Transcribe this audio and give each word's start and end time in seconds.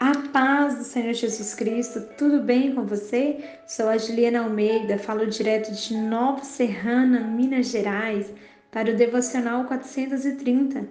A 0.00 0.12
paz 0.32 0.76
do 0.76 0.84
Senhor 0.84 1.12
Jesus 1.12 1.56
Cristo, 1.56 2.00
tudo 2.16 2.40
bem 2.40 2.72
com 2.72 2.84
você? 2.84 3.44
Sou 3.66 3.88
a 3.88 3.98
Juliana 3.98 4.44
Almeida, 4.44 4.96
falo 4.96 5.26
direto 5.26 5.72
de 5.72 5.96
Nova 5.96 6.44
Serrana, 6.44 7.18
Minas 7.18 7.66
Gerais, 7.66 8.32
para 8.70 8.92
o 8.92 8.96
Devocional 8.96 9.64
430. 9.64 10.88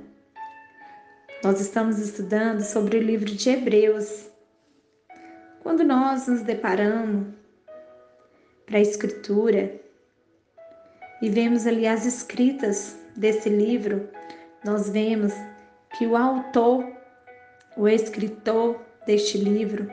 Nós 1.42 1.62
estamos 1.62 2.00
estudando 2.00 2.60
sobre 2.60 2.98
o 2.98 3.02
livro 3.02 3.28
de 3.28 3.50
Hebreus. 3.50 4.30
Quando 5.64 5.86
nós 5.86 6.28
nos 6.28 6.42
deparamos 6.42 7.28
para 8.66 8.78
a 8.78 8.82
Escritura 8.82 9.80
e 11.22 11.30
vemos 11.30 11.66
ali 11.66 11.88
as 11.88 12.06
escritas 12.06 13.00
desse 13.16 13.48
livro, 13.48 14.10
nós 14.66 14.90
vemos 14.90 15.32
que 15.98 16.06
o 16.06 16.18
autor, 16.18 16.86
o 17.78 17.88
escritor, 17.88 18.86
deste 19.08 19.38
livro, 19.38 19.92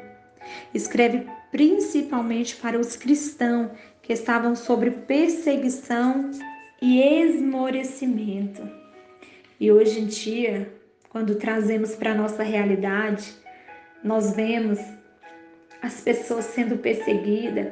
escreve 0.74 1.27
principalmente 1.50 2.56
para 2.56 2.78
os 2.78 2.96
cristãos 2.96 3.70
que 4.02 4.12
estavam 4.12 4.55
sob 4.55 4.91
perseguição 4.91 6.30
e 6.82 7.00
esmorecimento. 7.00 8.69
E 9.58 9.72
hoje 9.72 10.00
em 10.00 10.06
dia, 10.06 10.70
quando 11.08 11.36
trazemos 11.36 11.95
para 11.95 12.10
a 12.10 12.14
nossa 12.14 12.42
realidade, 12.42 13.32
nós 14.02 14.34
vemos 14.34 14.78
as 15.80 16.00
pessoas 16.00 16.46
sendo 16.46 16.77
perseguidas, 16.77 17.69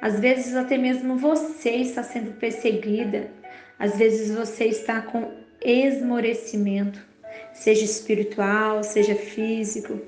às 0.00 0.18
vezes 0.20 0.54
até 0.54 0.78
mesmo 0.78 1.16
você 1.16 1.70
está 1.70 2.02
sendo 2.02 2.32
perseguida, 2.38 3.30
às 3.78 3.98
vezes 3.98 4.34
você 4.34 4.66
está 4.66 5.02
com 5.02 5.30
esmorecimento, 5.60 7.00
seja 7.52 7.84
espiritual, 7.84 8.82
seja 8.82 9.14
físico, 9.14 10.00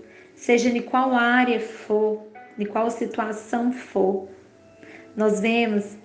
seja 0.42 0.68
em 0.68 0.82
qual 0.82 1.14
área 1.14 1.60
for, 1.60 2.20
em 2.58 2.66
qual 2.66 2.90
situação 2.90 3.72
for. 3.72 4.26
Nós 5.16 5.38
vemos 5.38 5.96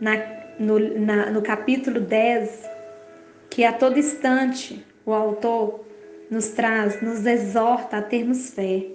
na, 0.00 0.12
no, 0.60 0.78
na, 0.78 1.30
no 1.30 1.42
capítulo 1.42 1.98
10 1.98 2.70
que 3.50 3.64
a 3.64 3.72
todo 3.72 3.98
instante 3.98 4.86
o 5.04 5.12
autor 5.12 5.84
nos 6.30 6.50
traz, 6.50 7.02
nos 7.02 7.26
exorta 7.26 7.96
a 7.96 8.02
termos 8.02 8.50
fé. 8.50 8.86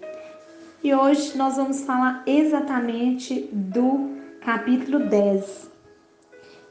E 0.81 0.93
hoje 0.93 1.37
nós 1.37 1.57
vamos 1.57 1.81
falar 1.81 2.23
exatamente 2.25 3.49
do 3.51 4.11
capítulo 4.39 4.99
10. 4.99 5.69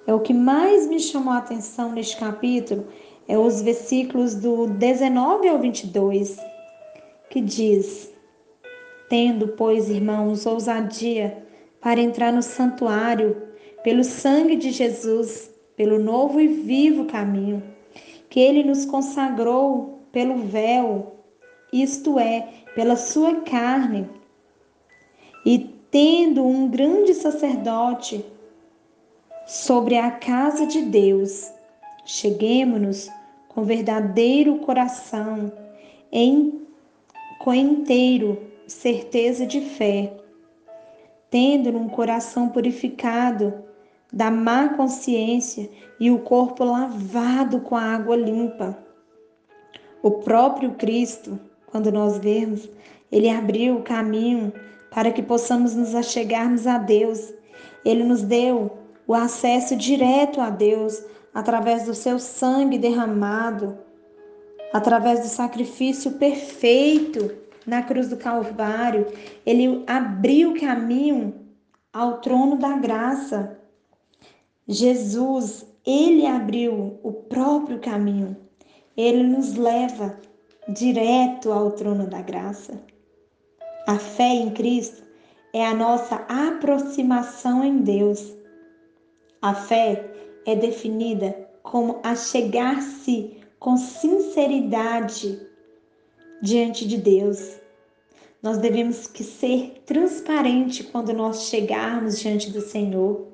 É 0.06 0.14
o 0.14 0.20
que 0.20 0.32
mais 0.32 0.88
me 0.88 0.98
chamou 0.98 1.34
a 1.34 1.38
atenção 1.38 1.92
neste 1.92 2.16
capítulo, 2.16 2.88
é 3.28 3.36
os 3.36 3.60
versículos 3.60 4.34
do 4.34 4.66
19 4.66 5.46
ao 5.46 5.58
22 5.58 6.51
que 7.32 7.40
diz: 7.40 8.12
Tendo, 9.08 9.48
pois, 9.48 9.88
irmãos, 9.88 10.44
ousadia 10.44 11.42
para 11.80 11.98
entrar 11.98 12.30
no 12.30 12.42
santuário, 12.42 13.42
pelo 13.82 14.04
sangue 14.04 14.54
de 14.54 14.70
Jesus, 14.70 15.50
pelo 15.74 15.98
novo 15.98 16.38
e 16.38 16.46
vivo 16.46 17.06
caminho, 17.06 17.62
que 18.28 18.38
ele 18.38 18.62
nos 18.62 18.84
consagrou 18.84 20.02
pelo 20.12 20.42
véu, 20.42 21.16
isto 21.72 22.18
é, 22.18 22.48
pela 22.74 22.96
sua 22.96 23.40
carne, 23.40 24.06
e 25.44 25.58
tendo 25.90 26.46
um 26.46 26.68
grande 26.68 27.14
sacerdote 27.14 28.22
sobre 29.46 29.96
a 29.96 30.10
casa 30.10 30.66
de 30.66 30.82
Deus, 30.82 31.50
cheguemos-nos 32.04 33.08
com 33.48 33.64
verdadeiro 33.64 34.58
coração, 34.58 35.50
em 36.12 36.62
com 37.42 37.52
inteiro 37.52 38.38
certeza 38.68 39.44
de 39.44 39.60
fé, 39.60 40.16
tendo 41.28 41.76
um 41.76 41.88
coração 41.88 42.48
purificado 42.48 43.52
da 44.12 44.30
má 44.30 44.68
consciência 44.68 45.68
e 45.98 46.08
o 46.08 46.20
corpo 46.20 46.62
lavado 46.62 47.60
com 47.62 47.74
a 47.74 47.82
água 47.82 48.14
limpa. 48.14 48.78
O 50.00 50.12
próprio 50.12 50.74
Cristo, 50.74 51.36
quando 51.66 51.90
nós 51.90 52.16
vemos, 52.18 52.70
ele 53.10 53.28
abriu 53.28 53.78
o 53.78 53.82
caminho 53.82 54.52
para 54.88 55.10
que 55.10 55.22
possamos 55.22 55.74
nos 55.74 55.96
achegarmos 55.96 56.68
a 56.68 56.78
Deus. 56.78 57.34
Ele 57.84 58.04
nos 58.04 58.22
deu 58.22 58.70
o 59.04 59.14
acesso 59.14 59.74
direto 59.74 60.40
a 60.40 60.48
Deus 60.48 61.02
através 61.34 61.86
do 61.86 61.94
seu 61.94 62.20
sangue 62.20 62.78
derramado 62.78 63.76
através 64.72 65.20
do 65.20 65.26
sacrifício 65.26 66.12
perfeito 66.12 67.41
na 67.66 67.82
cruz 67.82 68.08
do 68.08 68.16
Calvário, 68.16 69.06
ele 69.44 69.84
abriu 69.86 70.58
caminho 70.58 71.34
ao 71.92 72.20
trono 72.20 72.56
da 72.56 72.76
graça. 72.76 73.58
Jesus, 74.66 75.66
ele 75.84 76.26
abriu 76.26 76.98
o 77.02 77.12
próprio 77.12 77.78
caminho. 77.80 78.36
Ele 78.96 79.22
nos 79.22 79.54
leva 79.54 80.18
direto 80.68 81.52
ao 81.52 81.72
trono 81.72 82.06
da 82.06 82.22
graça. 82.22 82.80
A 83.86 83.98
fé 83.98 84.28
em 84.28 84.50
Cristo 84.50 85.02
é 85.52 85.66
a 85.66 85.74
nossa 85.74 86.16
aproximação 86.28 87.64
em 87.64 87.78
Deus. 87.78 88.32
A 89.40 89.54
fé 89.54 90.08
é 90.46 90.54
definida 90.54 91.48
como 91.62 92.00
a 92.02 92.14
chegar-se 92.14 93.36
com 93.58 93.76
sinceridade 93.76 95.51
diante 96.42 96.86
de 96.86 96.96
Deus. 96.96 97.60
Nós 98.42 98.58
devemos 98.58 99.06
que 99.06 99.22
ser 99.22 99.84
transparente 99.86 100.82
quando 100.82 101.12
nós 101.12 101.44
chegarmos 101.44 102.18
diante 102.18 102.50
do 102.50 102.60
Senhor. 102.60 103.28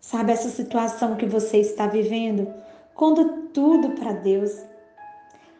Sabe 0.00 0.32
essa 0.32 0.48
situação 0.48 1.14
que 1.14 1.24
você 1.24 1.58
está 1.58 1.86
vivendo? 1.86 2.52
Conta 2.94 3.24
tudo 3.52 3.90
para 3.92 4.12
Deus. 4.12 4.50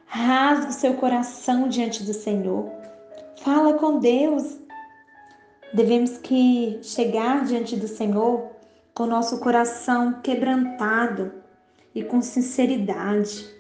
Rasga 0.07 0.71
o 0.71 0.73
seu 0.73 0.95
coração 0.95 1.69
diante 1.69 2.03
do 2.03 2.13
Senhor. 2.13 2.69
Fala 3.37 3.75
com 3.75 4.01
Deus. 4.01 4.59
Devemos 5.73 6.19
que 6.19 6.81
chegar 6.83 7.45
diante 7.45 7.77
do 7.77 7.87
Senhor 7.89 8.51
com 8.93 9.07
nosso 9.07 9.39
coração 9.39 10.21
quebrantado 10.21 11.33
e 11.95 12.03
com 12.03 12.21
sinceridade. 12.21 13.54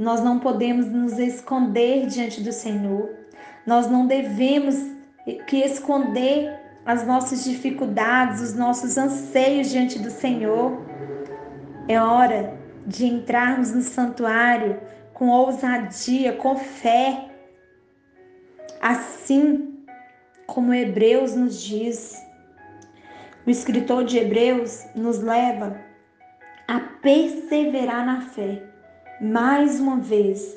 Nós 0.00 0.22
não 0.22 0.38
podemos 0.38 0.86
nos 0.86 1.18
esconder 1.18 2.06
diante 2.06 2.40
do 2.40 2.52
Senhor. 2.52 3.10
Nós 3.66 3.86
não 3.86 4.06
devemos 4.06 4.74
que 5.46 5.58
esconder 5.58 6.58
as 6.86 7.06
nossas 7.06 7.44
dificuldades, 7.44 8.40
os 8.40 8.54
nossos 8.54 8.96
anseios 8.96 9.68
diante 9.68 9.98
do 9.98 10.10
Senhor. 10.10 10.80
É 11.86 12.00
hora 12.00 12.58
de 12.86 13.04
entrarmos 13.04 13.74
no 13.74 13.82
santuário 13.82 14.80
com 15.12 15.28
ousadia, 15.28 16.32
com 16.32 16.56
fé. 16.56 17.28
Assim 18.80 19.84
como 20.46 20.72
Hebreus 20.72 21.34
nos 21.34 21.62
diz, 21.62 22.16
o 23.46 23.50
escritor 23.50 24.04
de 24.04 24.16
Hebreus 24.16 24.86
nos 24.94 25.18
leva 25.18 25.78
a 26.66 26.80
perseverar 27.02 28.06
na 28.06 28.22
fé 28.22 28.70
mais 29.20 29.78
uma 29.78 29.98
vez. 29.98 30.56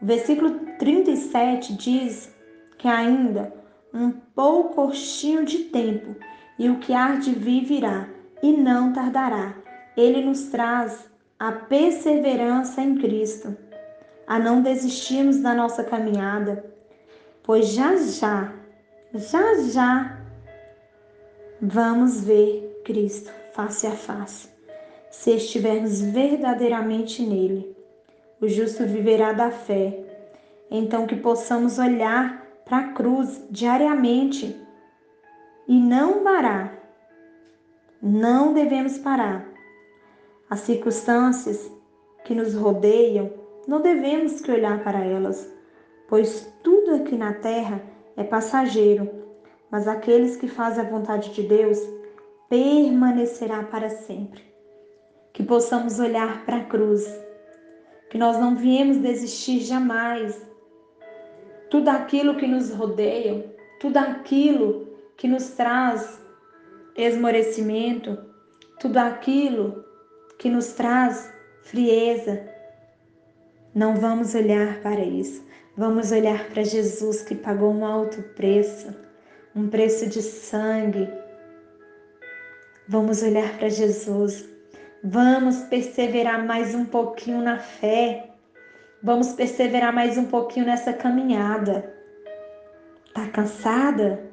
O 0.00 0.06
versículo 0.06 0.60
37 0.78 1.72
diz 1.74 2.30
que 2.76 2.86
ainda 2.86 3.52
um 3.92 4.10
poucochinho 4.10 5.44
de 5.44 5.58
tempo 5.64 6.14
e 6.58 6.68
o 6.68 6.78
que 6.78 6.92
há 6.92 7.16
de 7.16 7.30
vir 7.32 7.64
virá 7.64 8.08
e 8.42 8.52
não 8.52 8.92
tardará. 8.92 9.54
Ele 9.96 10.22
nos 10.22 10.44
traz 10.48 11.08
a 11.38 11.52
perseverança 11.52 12.82
em 12.82 12.96
Cristo, 12.96 13.56
a 14.26 14.38
não 14.38 14.60
desistirmos 14.60 15.40
da 15.40 15.54
nossa 15.54 15.82
caminhada, 15.82 16.64
pois 17.42 17.68
já 17.68 17.96
já, 17.96 18.52
já 19.14 19.54
já 19.70 20.20
vamos 21.60 22.22
ver 22.22 22.82
Cristo 22.84 23.32
face 23.54 23.86
a 23.86 23.92
face, 23.92 24.50
se 25.10 25.32
estivermos 25.32 26.00
verdadeiramente 26.02 27.22
nele 27.22 27.75
o 28.40 28.48
justo 28.48 28.84
viverá 28.84 29.32
da 29.32 29.50
fé. 29.50 29.98
Então, 30.70 31.06
que 31.06 31.16
possamos 31.16 31.78
olhar 31.78 32.44
para 32.64 32.78
a 32.78 32.92
cruz 32.92 33.46
diariamente 33.50 34.60
e 35.68 35.78
não 35.78 36.22
parar. 36.22 36.76
Não 38.02 38.52
devemos 38.52 38.98
parar. 38.98 39.46
As 40.50 40.60
circunstâncias 40.60 41.70
que 42.24 42.34
nos 42.34 42.54
rodeiam, 42.54 43.32
não 43.66 43.80
devemos 43.80 44.40
que 44.40 44.50
olhar 44.50 44.82
para 44.82 45.04
elas, 45.04 45.50
pois 46.08 46.52
tudo 46.62 46.94
aqui 46.96 47.16
na 47.16 47.32
terra 47.34 47.80
é 48.16 48.24
passageiro, 48.24 49.08
mas 49.70 49.88
aqueles 49.88 50.36
que 50.36 50.46
fazem 50.46 50.84
a 50.84 50.88
vontade 50.88 51.32
de 51.32 51.42
Deus 51.42 51.78
permanecerá 52.48 53.62
para 53.64 53.88
sempre. 53.88 54.44
Que 55.32 55.42
possamos 55.42 55.98
olhar 55.98 56.44
para 56.44 56.58
a 56.58 56.64
cruz 56.64 57.04
que 58.16 58.20
nós 58.20 58.38
não 58.38 58.56
viemos 58.56 58.96
desistir 58.96 59.60
jamais, 59.60 60.40
tudo 61.68 61.90
aquilo 61.90 62.36
que 62.36 62.46
nos 62.46 62.70
rodeia, 62.70 63.54
tudo 63.78 63.98
aquilo 63.98 64.88
que 65.18 65.28
nos 65.28 65.50
traz 65.50 66.18
esmorecimento, 66.96 68.16
tudo 68.80 68.96
aquilo 68.96 69.84
que 70.38 70.48
nos 70.48 70.68
traz 70.68 71.30
frieza. 71.60 72.42
Não 73.74 73.96
vamos 73.96 74.34
olhar 74.34 74.80
para 74.80 75.04
isso. 75.04 75.44
Vamos 75.76 76.10
olhar 76.10 76.48
para 76.48 76.64
Jesus 76.64 77.20
que 77.20 77.34
pagou 77.34 77.70
um 77.70 77.84
alto 77.84 78.22
preço, 78.34 78.94
um 79.54 79.68
preço 79.68 80.08
de 80.08 80.22
sangue. 80.22 81.06
Vamos 82.88 83.22
olhar 83.22 83.58
para 83.58 83.68
Jesus. 83.68 84.55
Vamos 85.04 85.58
perseverar 85.64 86.44
mais 86.44 86.74
um 86.74 86.84
pouquinho 86.84 87.42
na 87.42 87.58
fé. 87.58 88.30
Vamos 89.02 89.32
perseverar 89.32 89.92
mais 89.92 90.16
um 90.16 90.24
pouquinho 90.24 90.66
nessa 90.66 90.92
caminhada. 90.92 91.94
Tá 93.14 93.28
cansada? 93.28 94.32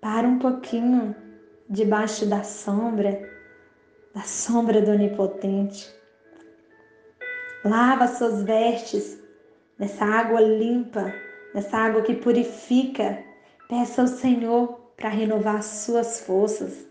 Para 0.00 0.28
um 0.28 0.38
pouquinho 0.38 1.16
debaixo 1.68 2.26
da 2.26 2.42
sombra, 2.44 3.28
da 4.14 4.22
sombra 4.22 4.80
do 4.82 4.92
Onipotente. 4.92 5.90
Lava 7.64 8.06
suas 8.06 8.42
vestes 8.42 9.18
nessa 9.78 10.04
água 10.04 10.40
limpa, 10.40 11.12
nessa 11.54 11.78
água 11.78 12.02
que 12.02 12.14
purifica. 12.14 13.18
Peça 13.68 14.02
ao 14.02 14.08
Senhor 14.08 14.92
para 14.96 15.08
renovar 15.08 15.62
suas 15.62 16.20
forças. 16.20 16.86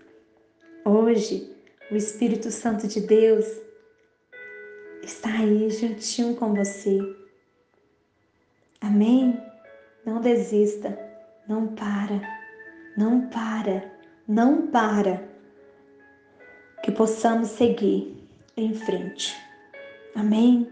Hoje, 0.84 1.55
o 1.92 1.96
Espírito 1.96 2.50
Santo 2.50 2.88
de 2.88 3.02
Deus 3.02 3.46
está 5.04 5.30
aí 5.30 5.70
juntinho 5.70 6.36
com 6.36 6.54
você. 6.54 6.98
Amém? 8.82 9.40
Não 10.06 10.20
desista, 10.20 10.98
não 11.48 11.68
para, 11.68 12.22
não 12.98 13.28
para, 13.30 13.92
não 14.28 14.68
para. 14.68 15.28
Que 16.84 16.92
possamos 16.92 17.50
seguir 17.50 18.16
em 18.58 18.74
frente. 18.74 19.36
Amém? 20.16 20.70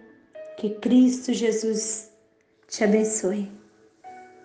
Que 0.58 0.72
Cristo 0.76 1.34
Jesus 1.34 2.12
te 2.68 2.84
abençoe. 2.84 3.52